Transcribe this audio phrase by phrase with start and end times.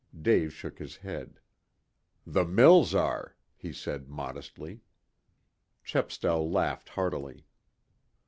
[0.19, 1.39] Dave shook his head.
[2.25, 4.81] "The mills are," he said modestly.
[5.83, 7.45] Chepstow laughed heartily.